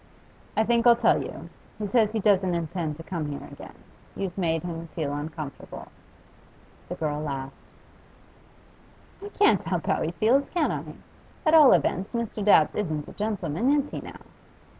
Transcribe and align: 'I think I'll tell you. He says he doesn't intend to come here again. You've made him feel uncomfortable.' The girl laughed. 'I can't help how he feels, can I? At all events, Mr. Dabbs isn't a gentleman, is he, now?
'I 0.57 0.63
think 0.63 0.87
I'll 0.87 0.95
tell 0.95 1.21
you. 1.21 1.47
He 1.77 1.87
says 1.87 2.11
he 2.11 2.19
doesn't 2.19 2.55
intend 2.55 2.97
to 2.97 3.03
come 3.03 3.27
here 3.27 3.47
again. 3.51 3.75
You've 4.15 4.35
made 4.35 4.63
him 4.63 4.87
feel 4.87 5.13
uncomfortable.' 5.13 5.91
The 6.89 6.95
girl 6.95 7.21
laughed. 7.21 7.53
'I 9.23 9.29
can't 9.37 9.61
help 9.61 9.85
how 9.85 10.01
he 10.01 10.09
feels, 10.13 10.49
can 10.49 10.71
I? 10.71 10.85
At 11.47 11.53
all 11.53 11.71
events, 11.73 12.15
Mr. 12.15 12.43
Dabbs 12.43 12.73
isn't 12.73 13.09
a 13.09 13.13
gentleman, 13.13 13.69
is 13.79 13.91
he, 13.91 14.01
now? 14.01 14.21